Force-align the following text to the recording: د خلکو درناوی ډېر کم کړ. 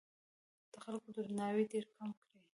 د 0.71 0.73
خلکو 0.83 1.07
درناوی 1.15 1.65
ډېر 1.71 1.85
کم 1.95 2.09
کړ. 2.19 2.35